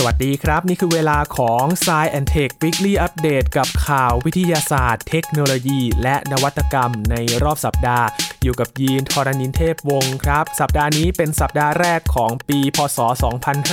[0.00, 8.06] สวัสดีครับ นี่คือเวลาของ s ซ e and Tech Weekly Update กับข่าววิทยาศาสตร์ เทคโนโลยี และนวัตกรรมในรอบสัปดาห์
[8.42, 12.98] อยู่กับยีนทรณินเทพวงศ์ครับ สัปดาห์นี้เป็นสัปดาห์แรกของปี พศ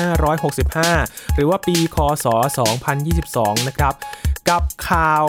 [0.06, 2.26] 2565 หรือว่าปี คศ
[2.98, 3.94] 2022 นะครับ
[4.50, 5.28] กับข่าว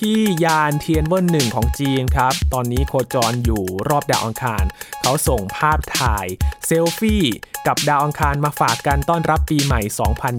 [0.00, 4.64] ที่ยานเทียนเวิร์หนึ่งของจีนครับ ตอนนี้โคจรอยู่รอบดาวอังคาร
[5.02, 6.26] เขาส่งภาพถ่าย
[6.66, 7.24] เซลฟี่
[7.66, 9.80] กับดาวอังคารมาฝากกันต้อนรับปีใหม่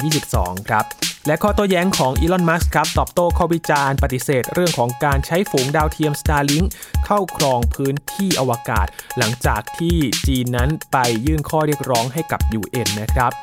[0.05, 0.85] 2022 ครับ
[1.27, 6.65] และข้อโต้แย้งของอีลอน มัสก์ครับตอบโต้ข้อวิจารณ์ปฏิเสธเรื่องของการใช้ฝูงดาวเทียม Starlink
[7.05, 8.87] เข้าครองพื้นที่อวกาศ
[9.17, 13.33] หลังจากที่จีนนั้นไปยื่นข้อเรียกร้องให้กับ UN นะครับ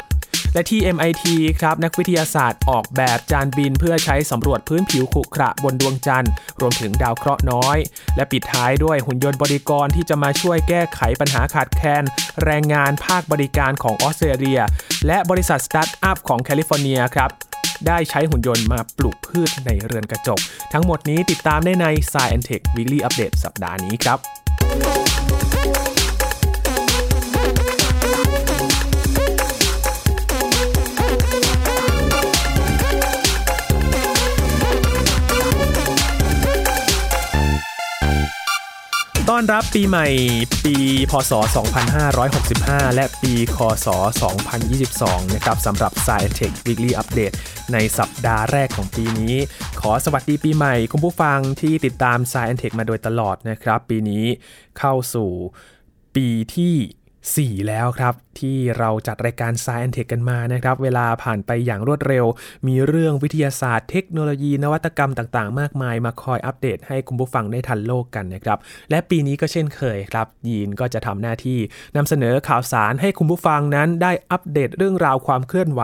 [0.54, 1.24] และที่ MIT
[1.60, 7.78] ครับนักวิทยาศาสตร์ออกแบบจานบินเพื่อใช้สำรวจพื้นผิวขรุขระบนดวงจันทร์ รวมถึงดาวเคราะห์น้อย
[8.16, 12.04] และปิดท้ายด้วยหุ่นยนต์บริกรที่จะมาช่วยแก้ไขปัญหาขาดแคลน
[12.44, 14.60] แรงงานภาคบริการของออสเตรเลีย
[15.06, 17.30] และบริษัทสตาร์ทอัพของแคลิฟอร์เนียครับ
[17.86, 20.40] ได้ใช้หุ่นยนต์มาปลูกพืชในเรือนกระจก
[20.72, 25.11] ทั้งหมดนี้ติดตามได้ใน Science Tech Weekly Update สัปดาห์นี้ครับ
[39.34, 40.08] ต้อนรับปีใหม่
[40.64, 40.76] ปี
[41.10, 41.32] พศ
[42.14, 43.88] 2565 และปีคศ
[44.60, 47.34] 2022 นะครับสำหรับ Science Tech Weekly Update
[47.72, 49.34] ในสัปดาห์แรกของปีนี้
[49.80, 54.24] ขอสวัสดีปีใหม่คุณผู้ฟังที่ติดตาม Science Tech มาโดยตลอดนะครับ ปีนี้
[54.78, 55.30] เข้าสู่
[56.16, 62.24] ปีที่ 4 แล้วครับที่เราจัดรายการ Science Tech กันมานะครับ เวลาผ่านไปอย่างรวดเร็ว
[62.66, 68.58] มีเรื่องวิทยาศาสตร์ เทคโนโลยี นวัตกรรมต่างๆ มากมายมาคอยอัปเดตให้คุณผู้ฟังได้ทันโลกกันนะครับ
[68.90, 71.58] และปีนี้ก็เช่นเคยครับ ยีนก็จะทำหน้าที่
[71.96, 75.82] นำเสนอข่าวสารให้คุณผู้ฟังนั้นได้อัปเดตเรื่องราวความเคลื่อนไหว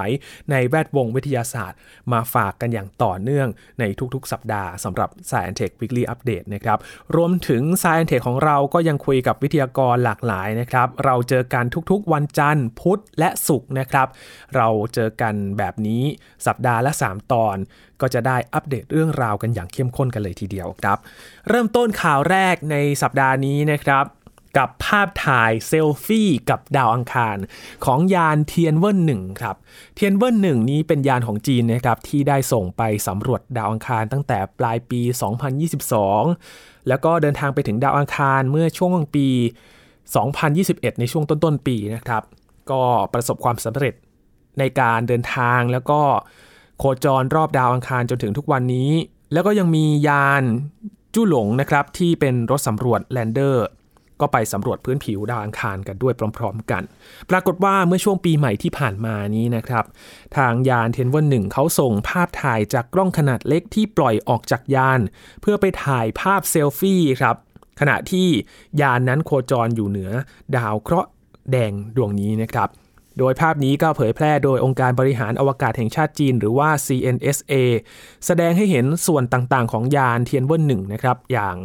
[0.51, 1.79] ในแวดวงวิทยาศาสตร์
[2.13, 3.49] มาฝากกันอย่างต่อเนื่อง
[3.81, 6.79] ในทุกๆ สัปดาห์สำหรับ Science Tech Weekly Update นะครับ
[7.17, 14.09] รวมถึง Science Tech ของเราก็ยังคุยกับวิทยากรหลากหลายนะครับเราเจอกันทุกๆ วันจันทร์พุธและศุกร์นะครับ
[14.57, 16.03] เราเจอกันแบบนี้
[16.47, 17.57] สัปดาห์ละ 3 ตอน
[18.01, 20.99] ก็จะได้อัปเดตเรื่องราวกันอย่างเข้มข้นกันเลยทีเดียวครับ
[21.49, 24.05] เริ่มต้นข่าวแรกในสัปดาห์นี้นะครับ
[24.59, 27.37] กับภาพถ่ายเซลฟี่กับดาวอังคาร
[27.85, 29.57] ของยานเทียนเวิร์นหนึ่งครับ
[29.95, 35.01] เทียนเวิร์นหนึ่งนี้เป็นยานของจีนนะครับที่ได้ส่งไปสำรวจดาวอังคารตั้งแต่ปลายปี
[35.95, 39.29] 2022 แล้วก็เดินทางไปถึงดาวอังคารเมื่อช่วงปี
[40.17, 42.23] 2021 ในช่วงต้นๆปีนะครับ
[42.71, 42.83] ก็
[43.15, 43.95] ประสบความสำเร็จ
[44.59, 46.01] ในการเดินทางแล้วก็
[46.79, 48.91] โคจรรอบดาวอังคารจนถึงทุกวันนี้
[49.33, 50.43] แล้วก็ยังมียาน
[51.15, 53.67] จู้หลงนะครับที่เป็นรถสำรวจ lander
[54.21, 56.83] ก็ไปสำรวจพื้นผิวดาวอังคารกันด้วยพร้อม ๆ กัน
[57.31, 59.85] ปรากฏว่าเมื่อช่วงปีใหม่ที่ผ่านมานี้นะครับ
[60.37, 65.01] ทางยานเทียนเวิ่นหนึ่งเขาส่งภาพถ่ายจากกล้องขนาดเล็กที่ปล่อยออกจากยาน
[65.41, 67.37] เพื่อไปถ่ายภาพเซลฟี่ครับ
[67.81, 68.29] ขณะที่
[68.81, 70.11] ยานนั้นโคจรอยู่เหนือ
[70.57, 71.09] ดาวเคราะห์
[71.51, 72.71] แดงดวงนี้นะครับ
[73.19, 77.55] โดยภาพนี้ก็เผยแพร่โดยองค์การบริหารอวกาศแห่งชาติจีน หรือว่า CNSA
[78.27, 81.57] แสดงให้เห็นส่วนต่างๆ ของยานเทียนเวิ่นหนึ่งนะครับ อย่าง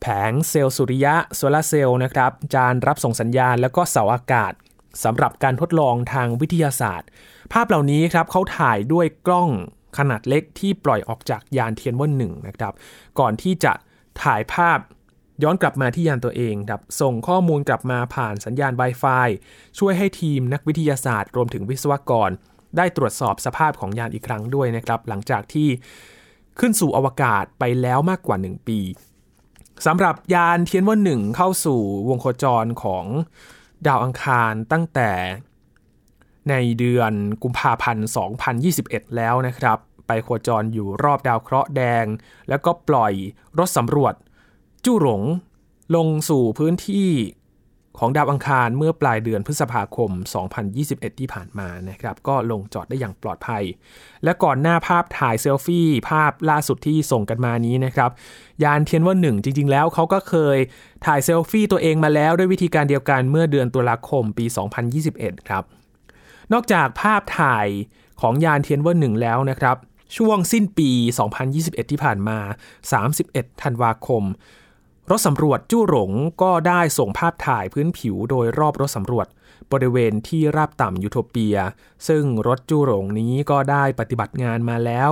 [0.00, 4.52] แผงเซลล์สุริยะโซลาร์เซลล์นะครับ จานรับส่งสัญญาณแล้วก็เสาอากาศ
[5.04, 7.08] สำหรับการทดลองทางวิทยาศาสตร์
[7.52, 9.50] ภาพเหล่านี้ครับเขาถ่ายด้วยกล้อง
[9.98, 12.72] ขนาดเล็กที่ปล่อยออกจากยานเทียนเวิ่นหนึ่งนะครับ
[13.18, 13.72] ก่อนที่จะ
[14.22, 14.78] ถ่ายภาพ
[15.42, 19.28] ย้อนกลับมาที่ยานตัวเองครับส่งข้อมูลกลับมาผ่านสัญญาณ Wi-Fi
[19.78, 22.30] ช่วยให้ทีมนักวิทยาศาสตร์ รวมถึงวิศวกร
[22.76, 25.68] ได้ตรวจสอบสภาพของยานอีกครั้งด้วยนะครับ หลังจากที่
[26.58, 28.80] ขึ้นสู่อวกาศไปแล้วมากกว่า 1 ปี
[29.86, 33.04] สำหรับยานเทียนวันหนึ่งเข้าสู่วงโคจรของ
[33.86, 35.10] ดาวอังคารตั้งแต่
[36.50, 38.06] ในเดือนกุมภาพันธ์
[38.60, 42.06] 2021 แล้วนะครับ ไปโคจรอยู่รอบดาวเคราะห์แดง
[42.48, 43.12] แล้วก็ปล่อย
[43.58, 44.14] รถสำรวจ
[44.84, 45.22] จู่หลง
[45.96, 47.10] ลงสู่พื้นที่
[47.98, 50.10] ของดาวอังคารเมื่อปลายเดือนพฤษภาคม
[50.64, 53.64] 2021 ที่ผ่านมานะครับ ก็ลงจอดได้อย่างปลอดภัย
[54.24, 58.10] และก่อนหน้าภาพถ่ายเซลฟี่ภาพล่าสุดที่ส่งกันมานี้นะครับ
[58.64, 60.58] ยานเทียนว่าหนึ่งจริง ๆ แล้วเขาก็เคย
[61.06, 64.46] ถ่ายเซลฟี่ตัวเองมาแล้วด้วยวิธีการเดียวกันเมื่อเดือนตุลาคมปี
[64.96, 65.64] 2021 ครับ
[66.52, 67.66] นอกจากภาพถ่าย
[68.20, 69.76] ของยานเทียนว่าหนึ่งแล้วนะครับ
[70.16, 70.90] ช่วงสิ้นปี
[71.40, 72.38] 2021 ที่ผ่านมา
[73.00, 74.24] 31 ธันวาคม
[75.10, 76.10] รถสำรวจจู้หลง
[76.42, 79.26] ก็ได้ส่งภาพถ่ายพื้นผิวโดยรอบรถสำรวจ
[79.72, 81.56] บริเวณที่ราบต่ำยูโทเปีย
[82.08, 85.10] ซึ่งรถจู้หลงนี้ก็ได้ปฏิบัติงานมาแล้ว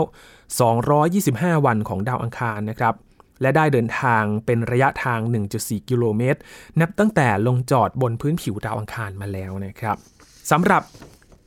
[0.83, 2.95] 225 วันของดาวอังคารนะครับ
[3.43, 5.21] และได้เดินทางเป็นระยะทาง
[5.55, 6.41] 1.4 กิโลเมตร
[6.81, 9.97] นับตั้งแต่ลงจอดบนพื้นผิวดาวอังคารมาแล้วนะครับ
[10.51, 10.83] สำหรับ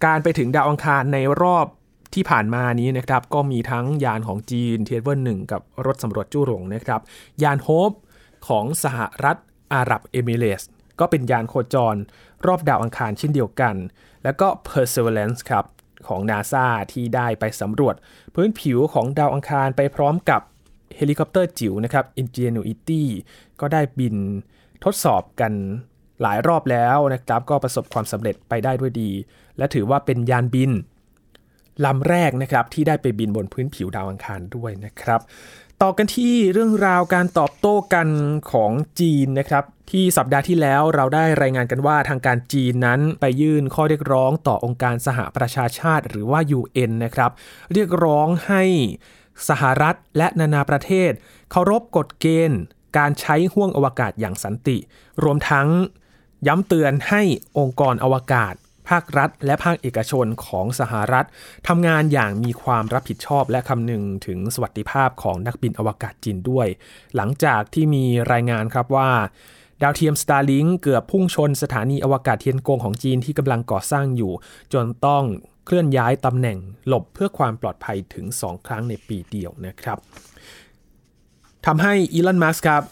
[0.06, 1.66] การไปถึงดาวอังคารในรอบ
[2.14, 7.02] ที่ผ่านมานี้นะครับก็มีทั้งยานของจีนเทียนเวิ่นหนึ่งกับรถสำรวจจู้หลงนะครับ
[7.44, 7.92] ยาน Hope
[8.48, 9.38] ของสหรัฐ
[9.74, 10.70] อาหรับเอมิเรตส์
[11.00, 11.96] ก็เป็นยานโคจร
[12.46, 13.76] รอบดาวอังคารเช่นเดียวกัน
[14.24, 15.66] แล้วก็ Perseverance ครับ
[16.08, 17.96] ของ NASA ที่ได้ไปสำรวจ
[18.36, 20.42] พื้นผิวของดาวอังคารไปพร้อมกับ
[20.96, 23.04] เฮลิคอปเตอร์จิ๋วนะครับ Ingenuity
[23.60, 24.16] ก็ได้บิน
[24.84, 25.54] ทดสอบกัน
[26.22, 29.12] หลายรอบแล้วนะครับ ก็ประสบความสำเร็จไปได้ด้วยดี
[29.58, 30.72] และถือว่าเป็นยานบิน
[31.86, 35.22] ลำแรกนะครับที่ได้ไปบินบนพื้นผิวดาวอังคารด้วยนะครับ
[35.84, 38.08] ต่อกันที่เรื่องราวการตอบโต้กัน
[38.52, 47.32] ของจีนนะครับ ที่สัปดาห์ที่แล้วเราได้รายงานกันว่าทางการจีนนั้นไปยื่นข้อเรียกร้องต่อองค์การสหประชาชาติหรือว่า UN นะครับ
[47.74, 48.64] เรียกร้องให้
[49.50, 51.12] สหรัฐและนานาประเทศ
[51.52, 52.62] เคารพกฎเกณฑ์
[52.98, 54.78] การใช้ห่วงอวกาศอย่างสันติ
[55.24, 55.68] รวมทั้ง
[56.48, 57.22] ย้ำเตือนให้
[57.60, 58.54] องค์กรอวกาศ
[58.90, 61.26] ภาครัฐ และภาคเอกชนของสหรัฐ
[61.68, 66.68] ทำงานอย่างมีความรับผิดชอบและคำนึงถึงสวัสดิภาพของนักบินอวกาศจีนด้วย
[67.16, 69.10] หลังจากที่มีรายงานครับว่า
[69.82, 74.34] ดาวเทียม Starlink เกือบพุ่งชนสถานีอวกาศเทียนกงของจีนที่กำลังก่อสร้างอยู่
[74.74, 75.24] จนต้อง
[75.66, 76.58] เคลื่อนย้ายตำแหน่ง
[76.88, 79.98] หลบเพื่อความปลอดภัยถึง 2 ครั้งในปีเดียวนะครับ
[81.66, 82.84] ทำให้อีลอน มัสครับ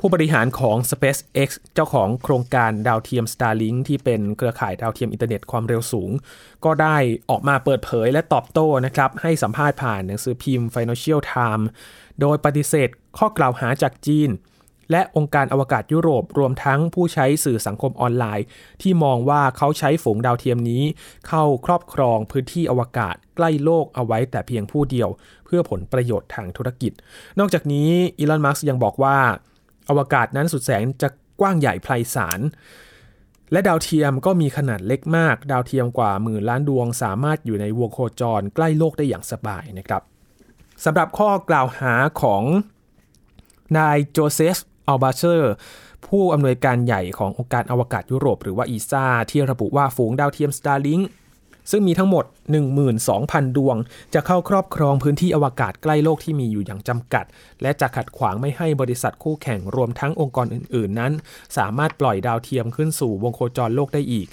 [0.00, 6.10] ผู้บริหารของ SpaceX เจ้าของโครงการดาวเทียม Starlink ที่เป็นเครือข่ายดาวเทียมอินเทอร์เน็ตความเร็วสูง
[6.64, 6.96] ก็ได้
[7.30, 11.66] ออกมาเปิดเผยและตอบโต้นะครับให้สัมภาษณ์ผ่านหนังสือพิมพ์ Financial Times
[12.20, 14.30] โดยปฏิเสธข้อกล่าวหาจากจีน
[14.90, 18.46] และองค์การอวกาศยุโรปรวมทั้งผู้ใช้สื่อสังคมออนไลน์
[18.82, 20.82] ที่มองว่าเขาใช้ฝูงดาวเทียมนี้
[21.28, 25.08] เข้าครอบครองพื้นที่อวกาศใกล้โลกเอาไว้แต่เพียงผู้เดียว
[25.46, 26.92] เพื่อผลประโยชน์ทางธุรกิจ
[27.38, 29.18] นอกจากนี้อีลอนมัสก์ยังบอกว่า
[29.88, 31.08] อวกาศนั้นสุดแสนจะ
[31.40, 32.40] กว้างใหญ่ไพศาล
[33.52, 40.02] และดาวเทียมก็มีขนาดเล็กมาก ดาวเทียมกว่าหมื่นล้านดวง สามารถอยู่ในวงโคจรใกล้โลกได้อย่างสบายนะครับ
[40.84, 42.42] สำหรับข้อกล่าวหาของ
[43.78, 44.56] นายโจเซฟ
[44.88, 45.52] อัชบาเชอร์
[46.06, 51.02] ผู้อำนวยการใหญ่ขององค์การอวกาศยุโรป หรือว่า ESA ที่ระบุว่าฝูงดาวเทียม Starlink
[51.70, 52.24] ซึ่งมีทั้งหมด
[52.90, 53.76] 12,000 ดวง
[54.14, 57.24] จะเข้าครอบครองพื้นที่อวกาศใกล้โลกที่มีอยู่อย่างจำกัด
[57.62, 61.12] และจะขัดขวางไม่ให้บริษัทคู่แข่งรวมทั้งองค์กรอื่น ๆ นั้น
[61.56, 64.28] สามารถปล่อยดาวเทียมขึ้นสู่วงโคจรโลกได้อีก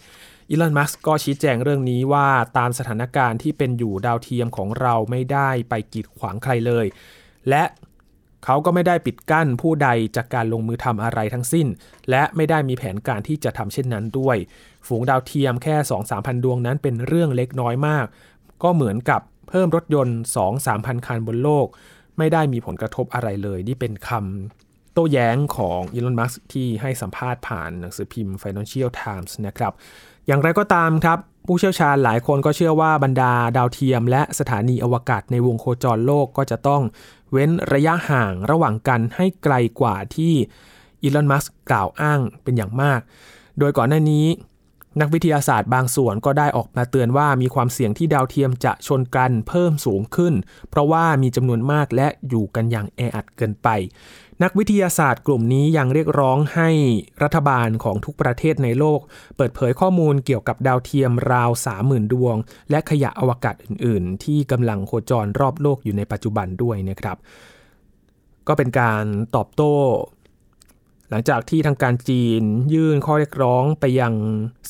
[0.49, 2.27] อีลอน มัสก์ก็ชี้แจงเรื่องนี้ว่า
[2.57, 6.85] ตามสถานการณ์ที่เป็นอยู่ดาวเทียมของเราไม่ได้ไปกีดขวางใครเลย
[7.49, 7.63] และ
[8.45, 11.67] เขาก็ไม่ได้ปิดกั้นผู้ใดจากการลงมือทำอะไรทั้งสิ้น
[12.09, 14.37] และไม่ได้มีแผนการที่จะทำเช่นนั้นด้วย
[14.87, 18.05] ฝูงดาวเทียมแค่ 2-3พันดวงนั้นเป็นเรื่องเล็กน้อยมาก
[18.63, 20.17] ก็เหมือนกับเพิ่มรถยนต์
[20.51, 21.67] 2-3พันคันบนโลก
[22.17, 29.73] ไม่ได้มีผลกระทบอะไรเลย นี่เป็นคำโต้แย้งของอีลอน มัสที่ให้สัมภาษณ์ผ่านหนังสือพิมพ์ Financial Times นะครับ
[30.27, 36.81] อย่างไรก็ตามครับ ผู้เชี่ยวชาญหลายคนก็เชื่อว่าบรรดาดาวเทียม และสถานีอวกาศในวงโคจรโลกก็จะต้อง
[37.31, 40.33] เว้นระยะห่างระหว่างกันให้ไกลกว่าที่
[41.03, 42.99] อีลอน มัสกล่าวอ้างเป็นอย่างมาก
[43.59, 44.25] โดยก่อนหน้านี้
[45.01, 50.33] นักวิทยาศาสตร์บางส่วนก็ได้ออกมาเตือนว่ามีความเสี่ยงที่ดาวเทียมจะชนกันเพิ่มสูงขึ้น
[50.69, 53.67] เพราะว่ามีจำนวนมากและอยู่กันอย่างแออัดเกินไป
[54.43, 56.69] นักวิทยาศาสตร์กลุ่มนี้ยังเรียกร้องให้
[57.23, 58.99] รัฐบาลของทุกประเทศในโลก
[59.37, 61.49] เปิดเผยข้อมูลเกี่ยวกับดาวเทียมราว
[61.81, 62.35] 30,000 ดวง
[62.69, 67.17] และขยะอวกาศอื่น ๆ ที่กำลังโคจรรอบโลกอยู่ในปัจจุบันด้วยนะครับ
[68.47, 69.03] ก็เป็นการ
[69.35, 69.73] ตอบโต้
[71.09, 72.41] หลังจากที่ทางการจีน
[72.73, 74.13] ยื่นข้อเรียกร้องไปยัง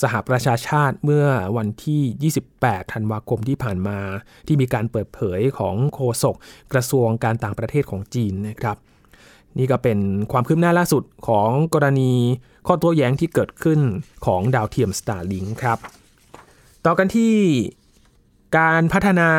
[0.02, 1.26] สหประชาชาติเมื่อ
[1.58, 4.00] วันที่ 28 ธันวาคมที่ผ่านมา
[4.48, 6.36] ที่มีการเปิดเผยของโฆษก
[6.74, 8.78] กระทรวงการต่างประเทศของจีนนะครับ
[9.58, 10.00] นี่ก็เป็น
[10.32, 12.14] ความคืบหน้าล่าสุดของกรณี
[12.68, 13.80] ข้อโต้แย้งที่เกิดขึ้น
[14.26, 15.78] ของดาวเทียม Starlink ครับ
[16.86, 17.34] ต่อกันที่
[18.58, 19.30] การพัฒนา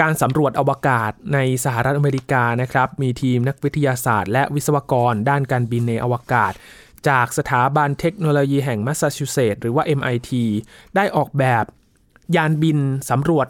[0.00, 6.52] การสำรวจอวกาศในสหรัฐอเมริกานะครับ มีทีมนักวิทยาศาสตร์ และวิศวกรด้านการบินในอวกาศ
[7.08, 10.30] จากสถาบันเทคโนโลยีแห่งแมสซาชูเซตส์หรือว่า MIT
[10.96, 11.64] ได้ออกแบบ
[12.36, 12.78] ยานบิน
[13.10, 13.46] สำรวจ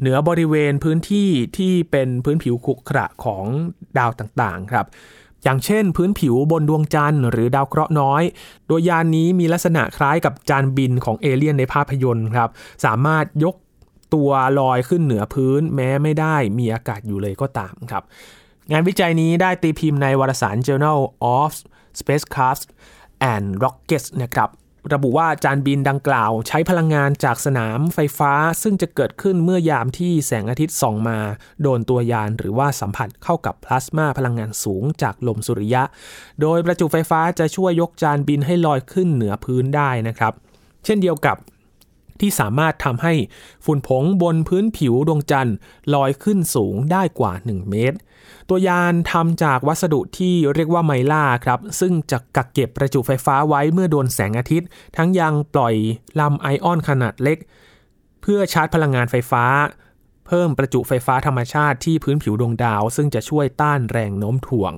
[0.00, 3.44] เหนือบริเวณพื้นที่ที่เป็นพื้นผิวขรุขระของ
[3.98, 4.86] ดาวต่างๆครับ
[5.42, 8.22] อย่างเช่น พื้นผิวบนดวงจันทร์หรือดาวเคราะห์น้อย
[8.66, 12.50] โดยยานนี้มีลักษณะคล้ายกับจานบินของเอเลี่ยนในภาพยนตร์ครับ
[12.84, 13.54] สามารถยก
[14.14, 18.02] ตัวลอยขึ้นเหนือพื้น แม้ไม่ได้มีอากาศอยู่เลยก็ตามครับ
[18.72, 21.00] งานวิจัยนี้ได้ตีพิมพ์ในวารสาร Journal
[21.36, 21.52] of
[21.98, 22.64] Spacecraft
[23.32, 24.50] and Rockets นะครับ
[24.92, 31.18] ระบุว่าจานบินดังกล่าวใช้พลังงานจากสนามไฟฟ้า ซึ่งจะเกิดขึ้นเมื่อยามที่แสงอาทิตย์ส่องมา
[31.62, 35.82] โดนตัวยานหรือว่าสัมผัสเข้ากับพลาสมาพลังงานสูงจากลมสุริยะ
[36.40, 40.32] โดยประจุไฟฟ้าจะช่วยยกจานบินให้ลอยขึ้นเหนือพื้นได้นะครับ
[40.84, 41.36] เช่นเดียวกับ
[42.20, 43.14] ที่สามารถทำให้
[43.64, 45.56] ฝุ่นผงบนพื้นผิวดวงจันทร์
[45.94, 47.98] ลอยขึ้นสูงได้กว่า 1 เมตร
[48.48, 55.74] ตัวยานทำจากวัสดุที่เรียกว่าไมล่าครับ ซึ่งจะกักเก็บประจุไฟฟ้าไว้เมื่อโดนแสงอาทิตย์ ทั้งยังปล่อย
[56.20, 57.38] ลำไอออนขนาดเล็ก
[58.22, 59.44] เพื่อชาร์จพลังงานไฟฟ้า
[60.26, 64.72] เพิ่มประจุไฟฟ้าธรรมชาติที่พื้นผิวดวงดาว ซึ่งจะช่วยต้านแรงโน้มถ่วง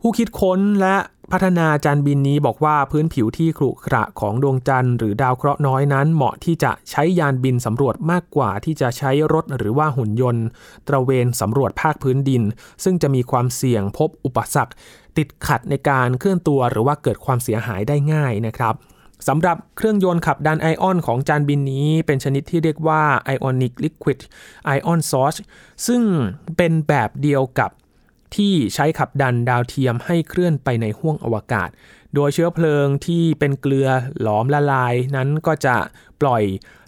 [0.00, 0.96] ผู้คิดค้นและ
[1.34, 10.44] พัฒนาจานบินนี้บอกว่าพื้นผิวที่ขรุขระของดวงจันทร์หรือดาวเคราะห์น้อยนั้น เหมาะที่จะใช้ยานบินสำรวจมากกว่าที่จะใช้รถหรือว่าหุ่นยนต์
[10.88, 12.42] ตระเวนสำรวจภาคพื้นดิน
[12.84, 14.72] ซึ่งจะมีความเสี่ยงพบอุปสรรค
[15.16, 18.74] ติดขัดในการเคลื่อนตัวหรือว่าเกิดความเสียหายได้ง่ายนะครับ
[19.28, 23.02] สำหรับเครื่องยนต์ขับดันไอออนของจานบินนี้ เป็นชนิดที่เรียกว่า
[23.34, 24.20] Ionic Liquid
[24.76, 25.38] Ion Source
[25.86, 26.02] ซึ่ง
[26.56, 27.70] เป็นแบบเดียวกับ
[28.36, 31.68] ที่ใช้ขับดันดาวเทียมให้เคลื่อนไปในห้วงอวกาศ
[32.14, 33.88] โดยเชื้อเพลิงที่เป็นเกลือ
[34.20, 35.76] หลอมละลายนั้นก็จะ
[36.20, 36.42] ปล่อย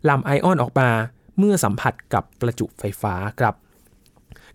[0.08, 0.90] ลำไอออนออกมา
[1.38, 3.54] เมื่อสัมผัสกับประจุไฟฟ้าครับ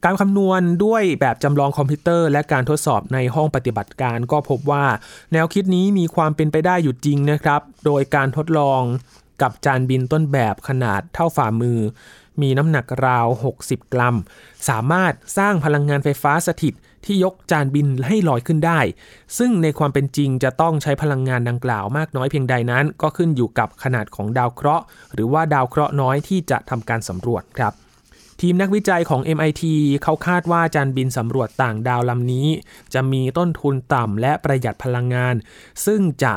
[0.06, 4.86] การคำนวณด้วยแบบจำลองคอมพิวเตอร์ และการทดสอบในห้องปฏิบัติการก็พบว่า
[5.34, 8.82] แนวคิดนี้มีความเป็นไปได้อยู่จริงนะครับ โดยการทดลอง
[9.42, 11.80] กับจานบินต้นแบบขนาดเท่าฝ่ามือ
[12.42, 13.28] มีน้ำหนักราว
[13.60, 14.16] 60 กรัม
[14.70, 16.74] สามารถสร้างพลังงานไฟฟ้าสถิต
[17.06, 18.80] ที่ยกจานบินให้ลอยขึ้นได้
[19.38, 27.74] ซึ่งในความเป็นจริงจะต้องใช้พลังงานดังกล่าวมากน้อยเพียงใดนั้น ก็ขึ้นอยู่กับขนาดของดาวเคราะห์ หรือว่าดาวเคราะห์น้อยที่จะทำการสำรวจครับ
[28.42, 29.64] ทีมนักวิจัยของ MIT
[30.04, 32.48] เขาคาดว่าจานบินสำรวจต่างดาวลำนี้
[32.94, 35.36] จะมีต้นทุนต่ำและประหยัดพลังงาน
[35.86, 36.34] ซึ่งจะ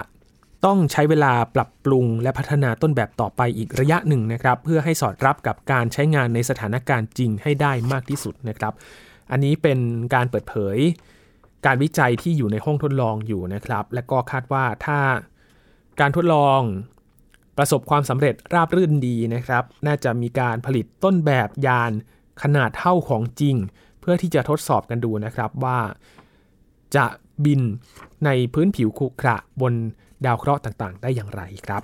[0.64, 8.72] ต้องใช้เวลาปรับปรุงและพัฒนาต้นแบบต่อไปอีกระยะหนึ่งนะครับ เพื่อให้สอดรับกับการใช้งานในสถานการณ์จริงให้ได้มากที่สุดนะครับ
[9.30, 9.78] อันนี้เป็น
[10.14, 10.78] การเปิดเผย
[11.66, 14.98] การวิจัยที่อยู่ในห้องทดลองอยู่นะครับ และก็คาดว่าถ้า
[16.00, 16.60] การทดลอง
[17.58, 21.92] ประสบความสำเร็จราบรื่นดีนะครับ น่าจะมีการผลิตต้นแบบยาน
[22.42, 23.56] ขนาดเท่าของจริง
[24.00, 25.78] เพื่อที่จะทดสอบกันดูนะครับว่า
[26.96, 27.06] จะ
[27.44, 27.60] บิน
[28.24, 29.74] ในพื้นผิวขรุขระบน
[30.26, 31.82] ดาวเคราะห์ต่างๆ ได้อย่างไรครับ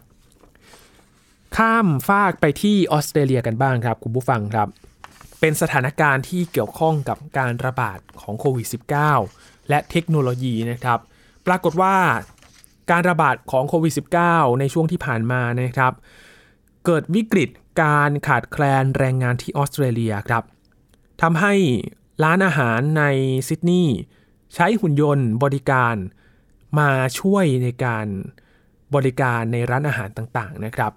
[1.57, 4.69] ข้ามฟากไปที่ออสเตรเลียกันบ้างครับ คุณผู้ฟังครับ
[5.41, 8.67] เป็นสถานการณ์ที่เกี่ยวข้องกับการระบาดของโควิด
[9.19, 10.99] -19 และเทคโนโลยีนะครับ
[11.47, 11.97] ปรากฏว่า
[12.91, 13.93] การระบาดของโควิด
[14.27, 15.93] -19 ในช่วงที่ผ่านมานะครับ
[16.85, 17.51] เกิดวิกฤต
[17.83, 20.43] การขาดแคลนแรงงานที่ออสเตรเลียครับ
[21.23, 21.55] ทำให้
[22.25, 23.05] ร้านอาหารใน
[23.49, 23.97] ซิดนีย์
[24.55, 25.95] ใช้หุ่นยนต์บริการ
[26.79, 26.89] มา
[27.21, 28.07] ช่วยในการ
[28.95, 30.93] บริการในร้านอาหารต่างๆนะครับ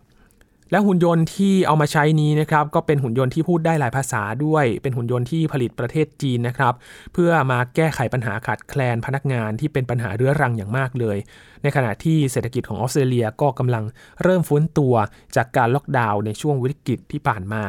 [0.72, 6.74] และหุ่นยนต์ที่เอามาใช้นี้นะครับ ก็เป็นหุ่นยนต์ที่พูดได้หลายภาษาด้วย เป็นหุ่นยนต์ที่ผลิตประเทศจีนนะครับ
[7.13, 11.18] เพื่อมาแก้ไขปัญหาขาดแคลนพนักงานที่เป็นปัญหาเรื้อรังอย่างมากเลย
[11.63, 13.84] ในขณะที่เศรษฐกิจของออสเตรเลียก็กำลัง
[14.24, 14.94] เริ่มฟื้นตัว
[15.36, 17.63] จากการล็อกดาวน์ในช่วงวิกฤตที่ผ่านมา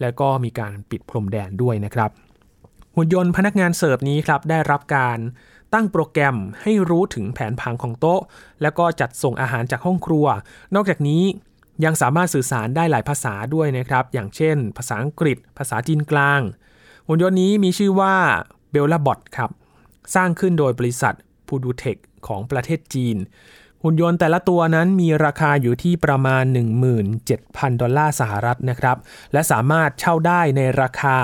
[0.00, 2.10] แล้วก็มีการปิดพรมแดนด้วยนะครับ
[2.96, 5.18] หุ่นยนต์พนักงานเสิร์ฟนี้ครับได้รับการ
[5.74, 8.20] ตั้งโปรแกรมให้รู้ถึงแผนผังของโต๊ะ
[8.62, 10.26] แล้วก็จัดส่งอาหารจากห้องครัว
[10.74, 11.22] นอกจากนี้
[11.84, 16.40] ยังสามารถสื่อสารได้หลายภาษาด้วยนะครับ อย่างเช่น ภาษาอังกฤษ ภาษาจีนกลาง
[17.06, 18.14] หุ่นยนต์นี้มีชื่อว่า
[18.70, 19.50] เบลลาบอทครับ
[20.14, 21.14] สร้างขึ้นโดยบริษัท
[21.46, 21.96] พูดูเทค
[22.26, 23.16] ของประเทศจีน
[23.84, 26.44] หุ่นยนต์แต่ละตัวนั้นมีราคาอยู่ที่ประมาณ
[27.12, 28.96] 17,000 ดอลลาร์สหรัฐนะครับ
[29.32, 31.16] และสามารถเช่าได้ในราคา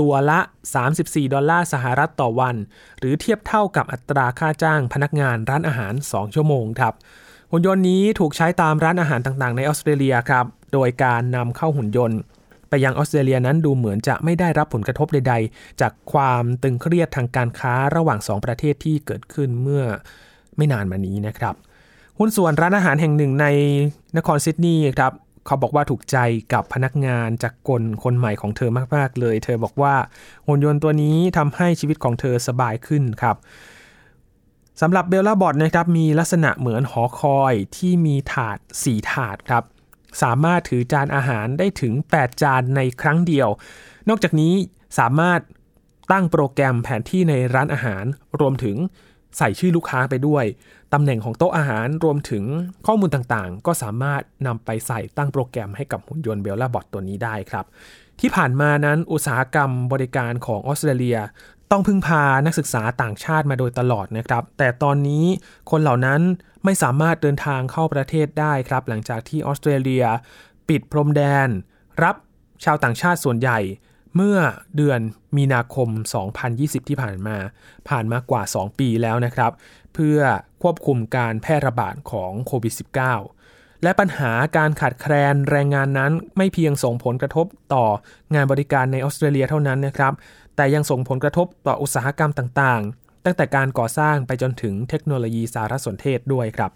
[0.00, 0.38] ตัวละ
[0.86, 2.56] 34 ดอลลาร์สหรัฐต่อวัน
[2.98, 6.94] หรือเทียบเท่ากับอัตราค่าจ้างพนักงานร้านอาหาร 2 ชั่วโมงครับ
[7.50, 12.18] หุ่นยนต์นี้ถูกใช้ตามร้านอาหารต่างๆ ในออสเตรเลียครับ โดยการนำเข้าหุ่นยนต์
[12.68, 19.84] ไปยังออสเตรเลียนั้นดูเหมือนจะไม่ได้รับผลกระทบใด ๆ จากความตึงเครียดทางการค้าระหว่าง 2 ประเทศที่เกิดขึ้นเมื่อ
[20.56, 21.54] ไม่นานมานี้นะครับ
[22.18, 23.46] หุ้นส่วนร้านอาหารแห่งหนึ่งใน
[24.16, 25.12] นครซิดนีย์ครับ
[25.46, 26.16] เขาบอกว่าถูกใจ
[26.52, 29.94] กับพนักงานจากกลคนใหม่ของเธอมากๆเลย เธอบอกว่า
[30.46, 33.36] หุ่นยนต์ตัวนี้ทำให้ชีวิตของเธอสบายขึ้นครับ
[34.80, 39.64] สำหรับเบลล่าบอทนะครับมีลักษณะเหมือนหอคอยที่มีถาด 4 ถาดครับ
[40.22, 43.48] สามารถถือจานอาหารได้ถึง 8 จานในครั้งเดียว
[44.08, 44.54] นอกจากนี้
[44.98, 45.40] สามารถ
[46.12, 48.04] ตั้งโปรแกรมแผนที่ในร้านอาหาร
[48.40, 48.76] รวมถึง
[49.38, 50.44] ใส่ชื่อลูกค้าไปด้วย
[50.92, 52.44] ตำแหน่งของโต๊ะอาหารรวมถึง
[52.86, 57.64] ข้อมูลต่างๆ ก็สามารถนำไปใส่ตั้งโปรแกรมให้กับหุ่นยนต์เบลล่าบอทตัวนี้ได้ครับ
[58.20, 61.18] ที่ผ่านมานั้นอุตสาหกรรมบริการของออสเตรเลีย
[61.70, 65.24] ต้องพึ่งพานักศึกษาต่างชาติมาโดยตลอดนะครับ แต่ตอนนี้
[65.70, 66.20] คนเหล่านั้น
[66.64, 70.04] ไม่สามารถเดินทางเข้าประเทศได้ครับ หลังจากที่ออสเตรเลีย
[70.68, 71.48] ปิดพรมแดน
[72.02, 72.16] รับ
[72.64, 73.58] ชาวต่างชาติส่วนใหญ่
[74.16, 74.38] เมื่อ
[74.76, 75.00] เดือน
[75.36, 75.88] มีนาคม
[76.38, 77.36] 2020 ที่ผ่านมา
[77.88, 79.52] ผ่านมากว่า 2 ปีแล้วนะครับ
[79.94, 80.18] เพื่อ
[80.62, 82.74] ควบคุมการแพร่ระบาดของโควิด
[83.28, 87.84] -19 และปัญหาการขาดแคลนแรงงานนั้นไม่เพียงส่งผลกระทบต่อ
[88.34, 90.12] งานบริการในออสเตรเลียเท่านั้นนะครับ
[90.56, 96.70] แต่ยังส่งผลกระทบต่ออุตสาหกรรมต่างๆ ตั้งแต่การก่อสร้างไปจนถึงเทคโนโลยีสารสนเทศด้วยครับ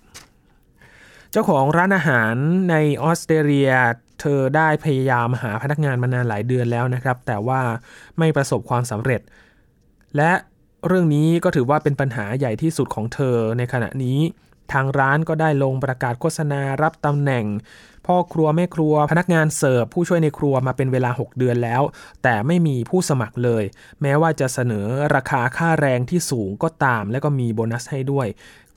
[1.30, 2.35] เจ้าของร้านอาหาร
[2.71, 3.73] ในออสเตรเลีย
[4.21, 7.61] เธอได้พยายามหาพนักงานมานานหลายเดือนแล้วนะครับ แต่ว่า
[8.19, 9.21] ไม่ประสบความสำเร็จ
[10.17, 10.33] และ
[10.87, 14.19] เรื่องนี้ก็ถือว่าเป็นปัญหาใหญ่ที่สุดของเธอในขณะนี้
[14.73, 17.45] ทางร้านก็ได้ลงประกาศโฆษณารับตำแหน่ง
[18.07, 21.83] พ่อครัวแม่ครัวพนักงานเสิร์ฟผู้ช่วยในครัวมาเป็นเวลา 6 เดือนแล้ว
[22.23, 23.65] แต่ไม่มีผู้สมัครเลย
[24.03, 28.27] แม้ว่าจะเสนอราคาค่าแรงที่สูงก็ตาม และก็มีโบนัสให้ด้วย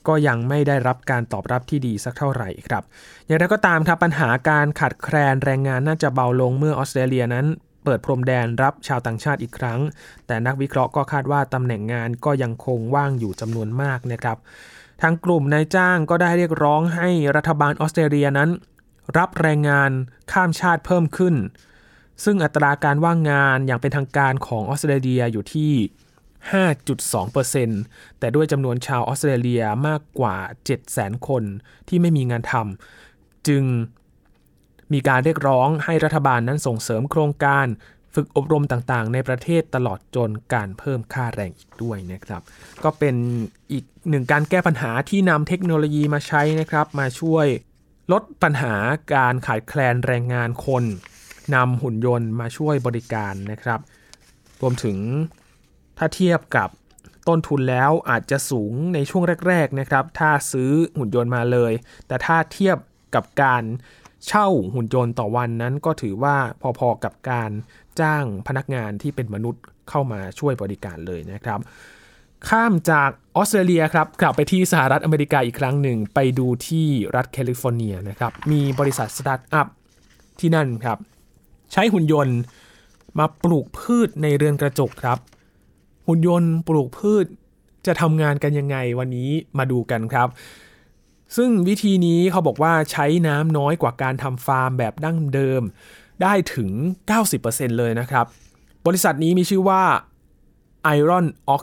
[0.08, 2.82] ก็ยังไม่ได้รับการตอบรับที่ดีสักเท่าไหร่ครับ
[3.26, 7.46] อย่างไรก็ตามครับปัญหาการขาดแคลนแรงงานน่าจะเบาลงเมื่อออสเตรเลียนั้น
[7.84, 9.80] เปิดพรมแดนรับชาวต่างชาติอีกครั้ง
[10.26, 14.36] แต่นักวิเคราะห์ก็คาดว่าตำแหน่งงานก็ยังคงว่างอยู่จำนวนมากนะครับ
[15.02, 18.50] ทางกลุ่มนายจ้างก็ได้เรียกร้องให้รัฐบาลออสเตรเลียนั้น
[19.18, 19.90] รับแรงงาน
[20.32, 21.34] ข้ามชาติเพิ่มขึ้น
[22.24, 25.72] ซึ่งอัตราการว่างงานอย่างเป็นทางการของออสเตรเลียอยู่ที่
[26.50, 30.36] 5.2%แต่ด้วยจำนวนชาวออสเตรเลียมากกว่า
[30.82, 31.44] 700,000 คน
[31.88, 33.64] ที่ไม่มีงานทำจึง
[34.92, 37.66] มีการเรียกร้องให้รัฐบาลนั้นส่งเสริมโครงการ
[38.14, 42.42] ฝึกอบรมต่างๆ ในประเทศตลอดจนการเพิ่มค่าแรงอีกด้วยนะครับ
[42.84, 43.14] ก็เป็น
[43.72, 47.46] อีกหนึ่งการแก้ปัญหาที่นำเทคโนโลยีมาใช้นะครับ มาช่วย
[48.12, 48.74] ลดปัญหา
[49.14, 50.84] การขาดแคลนแรงงานคน
[51.54, 53.80] นำหุ่นยนต์มาช่วยบริการนะครับ
[54.60, 54.96] รวมถึง
[55.98, 56.68] ถ้าเทียบกับ
[57.28, 61.72] ต้นทุนแล้วอาจจะสูงในช่วงแรก ๆนะครับ ถ้าซื้อหุ่นยนต์มาเลย
[62.06, 62.76] แต่ถ้าเทียบ
[63.14, 63.62] กับการ
[64.26, 66.36] เช่าหุ่นยนต์ต่อวันนั้นก็ถือว่า
[66.78, 67.50] พอๆกับการ
[68.00, 71.60] จ้างพนักงานที่เป็นมนุษย์เข้ามาช่วยบริการเลยนะครับ
[72.48, 79.66] ข้ามจากออสเตรเลียครับกลับไปที่สหรัฐอเมริกาอีกครั้งหนึ่ง ไปดูที่รัฐแคลิฟอร์เนียนะครับ มีบริษัทสตาร์ทอัพ
[80.40, 80.98] ที่นั่นครับ
[81.72, 82.38] ใช้หุ่นยนต์
[83.18, 85.18] มาปลูกพืชในเรือนกระจกครับ
[86.06, 87.26] หุ่นยนต์ปลูกพืช
[87.86, 90.28] จะทำงานกันยังไงวันนี้มาดูกันครับ
[91.36, 95.62] ซึ่งวิธีนี้เขาบอกว่าใช้น้ำน้อยกว่าการทำฟาร์มแบบดั้งเดิม
[96.22, 96.70] ได้ถึง
[97.24, 98.26] 90%เลยนะครับ
[98.86, 99.82] บริษัทนี้มีชื่อว่า
[100.96, 101.62] Iron Ox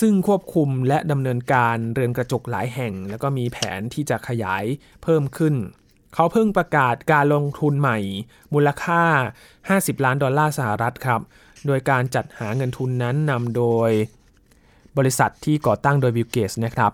[0.00, 4.64] ซึ่งควบคุมและดำเนินการเรือนกระจกหลายแห่ง แล้วก็มีแผนที่จะขยาย
[5.02, 5.54] เพิ่มขึ้น
[6.14, 7.98] เขาเพิ่งประกาศการลงทุนใหม่
[8.54, 9.02] มูลค่า
[9.54, 11.20] 50 ล้านดอลลาร์สหรัฐครับ
[11.66, 13.90] โดยการจัดหาเงินทุนนั้นนำโดย
[14.98, 16.92] บริษัทที่ก่อตั้งโดยบิลเกสนะครับ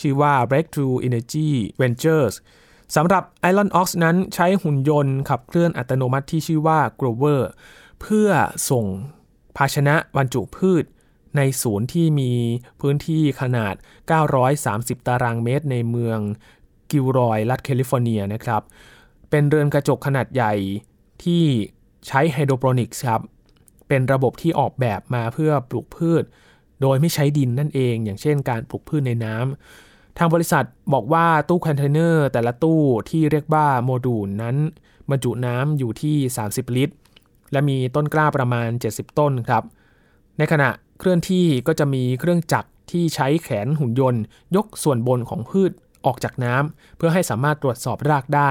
[0.00, 1.48] ชื่อว่า Breakthrough Energy
[1.80, 2.34] Ventures
[2.96, 7.40] สำหรับ Iron Ox นั้นใช้หุ่นยนต์ขับเคลื่อนอัตโนมัติที่ชื่อว่า Grover
[8.00, 8.28] เพื่อ
[8.70, 8.86] ส่ง
[9.56, 10.84] ภาชนะบรรจุพืช
[11.36, 12.32] ในศูนย์ที่มี
[12.80, 13.74] พื้นที่ขนาด
[14.40, 16.18] 930 ตารางเมตรในเมือง
[16.90, 18.62] กิลรอยรัฐแคลิฟอร์เนียนะครับ
[19.30, 20.54] เป็นเรือนกระจกขนาดใหญ่
[21.24, 21.44] ที่
[22.06, 23.22] ใช้ไฮโดรโปนิกส์ครับ
[23.88, 26.24] เป็นระบบที่ออกแบบมาเพื่อปลูกพืช
[26.82, 34.56] โดยไม่ใช้ดินนั่นเอง อย่างเช่นการปลูกพืชในน้ำ ทางบริษัทบอกว่าตู้คอนเทนเนอร์แต่ละตู้ที่เรียกว่าโมดูลนั้น
[35.10, 36.16] บรรจุน้ำอยู่ที่
[36.48, 36.94] 30 ลิตร
[37.52, 39.64] และมีต้นกล้าประมาณ 70 ต้นครับ
[40.38, 44.22] ในขณะเคลื่อนที่ก็จะมีเครื่องจักรที่ใช้แขนหุ่นยนต์
[44.56, 45.72] ยกส่วนบนของพืช
[46.06, 48.50] ออกจากน้ำเพื่อให้สามารถตรวจสอบรากได้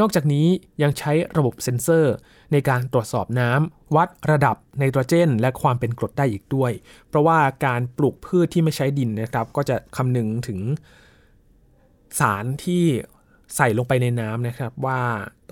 [0.00, 0.46] นอกจากนี้
[0.82, 2.14] ยังใช้ระบบเซ็นเซอร์
[2.52, 6.72] ในการตรวจสอบน้ำวัดระดับไนโตรเจน และความเป็นกรดได้อีกด้วย
[7.08, 10.60] เพราะว่าการปลูกพืชที่ไม่ใช้ดินนะครับ ก็จะคำนึงถึง
[12.20, 12.84] สารที่
[13.56, 15.00] ใส่ลงไปในน้ำนะครับว่า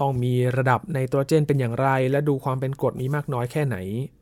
[0.01, 3.77] ต้องมีระดับไนโตรเจนเป็นอย่างไร และดูความเป็นกรดมีมากน้อยแค่ไหน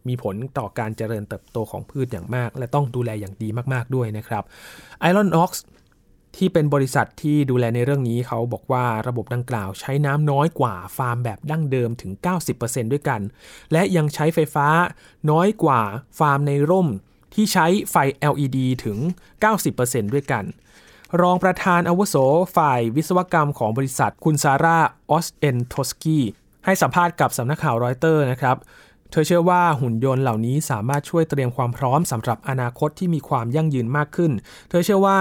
[0.08, 4.44] มีผลต่อการเจริญเติบโตของพืชอย่างมาก และต้องดูแลอย่างดีมากๆด้วยนะครับ
[5.08, 5.50] Iron Ox
[6.36, 12.12] ที่เป็นบริษัทที่ดูแลในเรื่องนี้เขาบอกว่าระบบดังกล่าวใช้น้ำน้อยกว่าฟาร์มแบบดั้งเดิมถึง
[12.52, 13.20] 90%ด้วยกัน
[13.72, 14.68] และยังใช้ไฟฟ้า
[15.30, 15.80] น้อยกว่า
[16.18, 16.88] ฟาร์มในร่ม
[17.34, 17.96] ที่ใช้ไฟ
[18.32, 18.98] LED ถึง
[19.56, 20.44] 90%ด้วยกัน
[21.20, 22.16] รองประธานอาวุโส
[22.56, 26.24] ฝ่ายวิศวกรรมของบริษัทคุณซาร่า โอเซนทอสกี้
[26.64, 28.56] ให้สัมภาษณ์กับสำนักข่าวรอยเตอร์นะครับ
[29.10, 34.32] เธอเชื่อว่าหุ่นยนต์เหล่านี้สามารถช่วยเตรียมความพร้อมสำหรับอนาคตที่มีความยั่งยืนมากขึ้น
[34.68, 35.18] เธอเชื่อว่า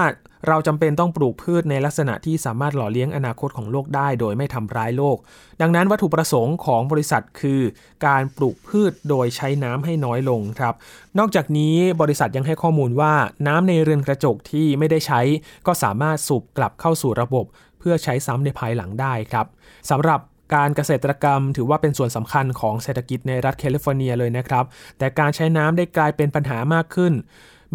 [0.48, 5.16] เราจำเป็นต้องปลูกพืชในลักษณะที่สามารถหล่อเลี้ยงอนาคตของโลกได้ โดยไม่ทำร้ายโลก
[5.60, 7.60] ดังนั้นวัตถุประสงค์ของบริษัทคือ
[8.06, 10.74] การปลูกพืชโดยใช้น้ำให้น้อยลงครับ
[11.18, 13.12] นอกจากนี้บริษัทยังให้ข้อมูลว่า
[13.46, 15.20] น้ำในเรือนกระจกที่ไม่ได้ใช้
[15.66, 17.44] ก็สามารถสูบกลับเข้าสู่ระบบ
[17.78, 19.46] เพื่อใช้ซ้ำในภายหลังได้ครับ
[19.90, 20.20] สำหรับ
[20.54, 24.64] การเกษตรกรรมถือว่าเป็นส่วนสำคัญของเศรษฐกิจในรัฐแคลิฟอร์เนียเลยนะครับ
[24.98, 27.12] แต่การใช้น้ำได้กลายเป็นปัญหามากขึ้น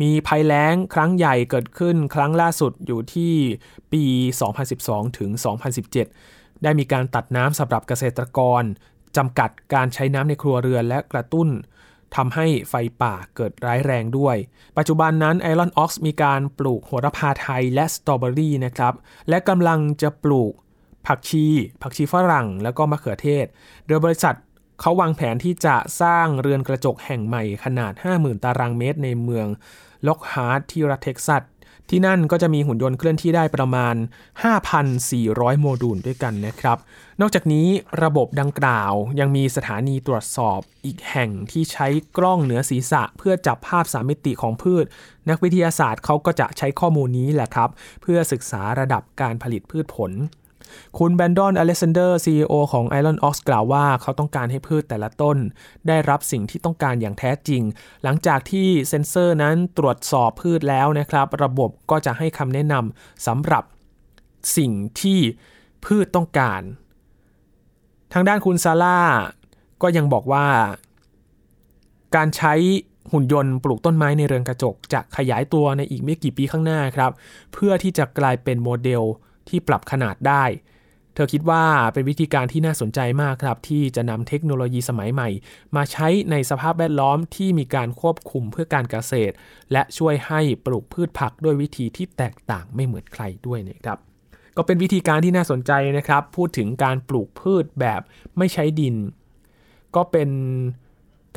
[0.02, 3.34] มีภัยแล้งครั้งใหญ่เกิดขึ้นครั้งล่าสุดอยู่ที่
[3.94, 4.04] ปี
[4.62, 5.30] 2012 ถึง
[5.98, 8.64] 2017 ได้มีการตัดน้ำสำหรับเกษตรกร
[9.18, 11.50] จำกัดการใช้น้ำในครัวเรือนและกระตุ้น
[12.16, 14.36] ทำให้ไฟป่าเกิดร้ายแรงด้วย
[14.78, 18.94] ปัจจุบันนั้น Iron Ox มีการปลูกโหระพาไทยและสตรอเบอรี่นะครับ
[19.30, 20.54] และกำลังจะปลูก
[21.08, 21.46] ผักชี
[21.82, 23.46] ผักชีฝรั่ง แล้วก็มะเขือเทศ
[23.88, 24.36] โดยบริษัท
[24.82, 29.48] เขาวางแผนที่จะสร้างเรือนกระจกแห่งใหม่ขนาด 50,000 ตารางเมตรในเมือง
[30.08, 31.44] ล็อกฮาร์ดที่รัฐเท็กซัส
[31.90, 33.96] ที่นั่นก็จะมีหุ่นยนต์เคลื่อนที่ได้ประมาณ
[34.78, 36.78] 5,400 โมดูลด้วยกันนะครับ
[37.22, 37.68] นอกจากนี้
[38.04, 44.86] ระบบดังกล่าวยังมีสถานีตรวจสอบอีกแห่งที่ใช้กล้องเหนือศีรษะ เพื่อจับภาพสามมิติของพืช
[45.30, 47.70] นักวิทยาศาสตร์เขาก็จะใช้ข้อมูลนี้แหละครับ
[48.02, 50.12] เพื่อศึกษาระดับการผลิตพืชผล
[50.98, 55.38] คุณแบรนดอนอเล็กซานเดอร์ CEO ของ Iron Ox กล่าวว่าเขาต้องการให้พืชแต่ละต้น
[55.88, 57.62] ได้รับสิ่งที่ต้องการอย่างแท้จริง
[58.04, 63.64] หลังจากที่เซนเซอร์นั้นตรวจสอบพืชแล้วนะครับ ระบบก็จะให้คำแนะนำสำหรับ
[64.58, 65.20] สิ่งที่
[65.86, 66.62] พืชต้องการ
[68.14, 69.00] ทางด้านคุณซาร่า
[69.82, 70.48] ก็ยังบอกว่า
[72.16, 72.54] การใช้
[73.12, 77.12] หุ่นยนต์ปลูกต้นไม้ในเรือนกระจก จะขยายตัวในอีกไม่กี่ปีข้างหน้าครับ
[77.54, 79.04] เพื่อที่จะกลายเป็นโมเดล
[79.50, 80.46] ที่ปรับขนาดได้
[81.16, 85.30] เธอคิดว่าเป็นวิธีการที่น่าสนใจมากครับ ที่จะนำเทคโนโลยีสมัยใหม่
[85.76, 89.34] มาใช้ในสภาพแวดล้อมที่มีการควบคุมเพื่อการเกษตร
[89.72, 93.98] และช่วยให้ปลูกพืชผักด้วยวิธีที่แตกต่างไม่เหมือนใครด้วยนะครับ
[94.58, 98.02] ก็เป็นวิธีการที่น่าสนใจนะครับ พูดถึงการปลูกพืชแบบ
[98.38, 98.96] ไม่ใช้ดิน
[99.96, 100.30] ก็เป็น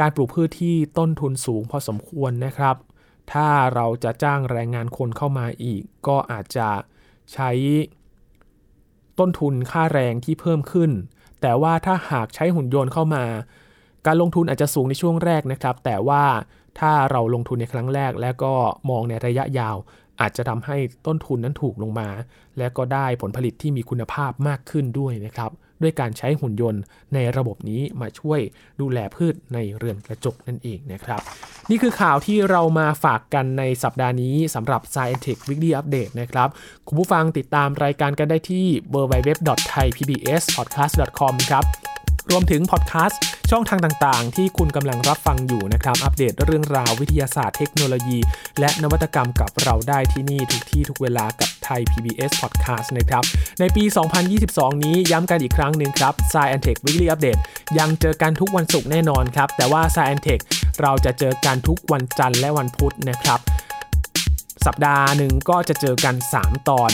[0.01, 2.77] การปลูกพืชที่ต้นทุนสูงพอสมควรนะครับ
[3.33, 6.69] ถ้าเราจะจ้างแรงงานคนเข้ามาอีก ก็อาจจะ
[7.33, 7.51] ใช้
[9.19, 10.91] ต้นทุนค่าแรงที่เพิ่มขึ้น
[11.41, 13.25] แต่ว่าถ้าหากใช้หุ่นยนต์เข้ามา
[14.07, 16.25] การลงทุนอาจจะสูงในช่วงแรกนะครับ แต่ว่า
[16.81, 18.53] ถ้าเราลงทุนในครั้งแรก แล้วก็
[18.91, 19.77] มองในระยะยาว
[20.21, 22.09] อาจจะทำให้ต้นทุนนั้นถูกลงมา
[22.59, 25.51] และก็ได้ผลผลิตที่มีคุณภาพมากขึ้นด้วยนะครับ
[25.85, 26.83] ด้วยการใช้หุ่นยนต์
[27.15, 28.41] ในระบบนี้มาช่วย
[28.81, 31.21] ดูแลพืชในเรือนกระจกนั่นเองนะครับ
[31.71, 36.49] นี่คือข่าวที่เรามาฝากกันในสัปดาห์นี้สำหรับ Science Tech Weekly Update นะครับ
[36.87, 41.65] คุณผู้ฟังติดตามรายการกันได้ที่ www.thaipbspodcast.com ครับ
[42.31, 48.19] รวมถึงพอดแคสต์ช่องทางต่างๆ ที่คุณกำลังรับฟังอยู่นะครับ อัปเดตเรื่องราววิทยาศาสตร์เทคโนโลยี
[48.61, 53.23] และนวัตกรรมกับเราได้ที่นี่ทุกที่ทุกเวลากับไทย PBS Podcast นะครับ
[53.61, 53.85] ในปี
[54.35, 57.41] 2022 นี้ย้ำกันอีกครั้งหนึ่งครับ s i e n Tech Weekly Update
[57.79, 60.41] ยังเจอกันทุกวันศุกร์แน่นอนครับ แต่ว่า s i e n Tech
[60.81, 63.41] เราจะเจอกันทุกวันจันทร์และวันพุธนะครับ
[64.67, 66.91] สัปดาห์หนึ่งก็จะเจอกัน 3 ตอน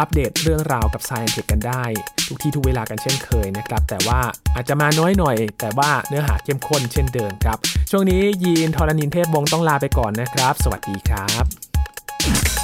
[0.00, 1.84] อัปเดตเรื่องราวกับ Science Tech กันได้
[2.28, 4.20] ทุกที่ทุกเวลากันเช่นเคยนะครับ แต่ว่า
[4.54, 7.58] อาจจะมาน้อยหน่อย แต่ว่าเนื้อหาเข้มข้นเช่นเดิมครับ
[7.90, 12.59] ช่วงนี้ยีนทรณินเทพบงต้องลาไปก่อนนะครับ สวัสดีครับ